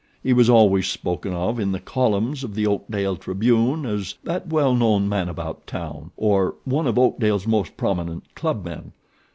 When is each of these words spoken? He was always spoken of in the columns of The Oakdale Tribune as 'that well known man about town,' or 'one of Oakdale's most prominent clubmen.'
He 0.23 0.33
was 0.33 0.49
always 0.49 0.87
spoken 0.87 1.31
of 1.31 1.59
in 1.59 1.73
the 1.73 1.79
columns 1.79 2.43
of 2.43 2.55
The 2.55 2.65
Oakdale 2.65 3.17
Tribune 3.17 3.85
as 3.85 4.15
'that 4.23 4.47
well 4.47 4.73
known 4.73 5.07
man 5.07 5.29
about 5.29 5.67
town,' 5.67 6.09
or 6.17 6.55
'one 6.63 6.87
of 6.87 6.97
Oakdale's 6.97 7.45
most 7.45 7.77
prominent 7.77 8.23
clubmen.' 8.33 8.93